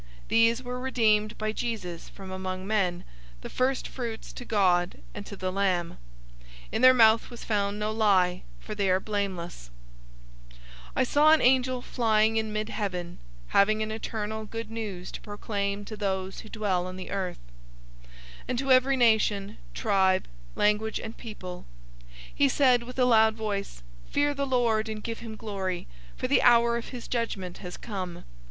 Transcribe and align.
These 0.29 0.63
were 0.63 0.79
redeemed 0.79 1.37
by 1.37 1.51
Jesus 1.51 2.09
from 2.09 2.31
among 2.31 2.65
men, 2.65 3.03
the 3.41 3.51
first 3.51 3.87
fruits 3.87 4.33
to 4.33 4.43
God 4.43 4.95
and 5.13 5.27
to 5.27 5.35
the 5.35 5.51
Lamb. 5.51 5.99
014:005 6.39 6.47
In 6.71 6.81
their 6.81 6.93
mouth 6.95 7.29
was 7.29 7.43
found 7.43 7.77
no 7.77 7.91
lie, 7.91 8.41
for 8.59 8.73
they 8.73 8.89
are 8.89 8.99
blameless.{TR 8.99 9.69
adds 9.69 9.69
"before 9.69 10.59
the 10.95 11.05
throne 11.05 11.05
of 11.05 11.05
God"} 11.05 11.05
014:006 11.05 11.07
I 11.07 11.13
saw 11.13 11.31
an 11.31 11.41
angel 11.53 11.81
flying 11.83 12.37
in 12.37 12.51
mid 12.51 12.69
heaven, 12.69 13.19
having 13.49 13.83
an 13.83 13.91
eternal 13.91 14.45
Good 14.45 14.71
News 14.71 15.11
to 15.11 15.21
proclaim 15.21 15.85
to 15.85 15.95
those 15.95 16.39
who 16.39 16.49
dwell 16.49 16.87
on 16.87 16.97
the 16.97 17.11
earth, 17.11 17.37
and 18.47 18.57
to 18.57 18.71
every 18.71 18.97
nation, 18.97 19.59
tribe, 19.75 20.27
language, 20.55 20.99
and 20.99 21.15
people. 21.15 21.67
014:007 22.13 22.15
He 22.33 22.49
said 22.49 22.81
with 22.81 22.97
a 22.97 23.05
loud 23.05 23.35
voice, 23.35 23.83
"Fear 24.09 24.33
the 24.33 24.47
Lord, 24.47 24.89
and 24.89 25.03
give 25.03 25.19
him 25.19 25.35
glory; 25.35 25.85
for 26.17 26.27
the 26.27 26.41
hour 26.41 26.75
of 26.75 26.87
his 26.87 27.07
judgment 27.07 27.59
has 27.59 27.77
come. 27.77 28.23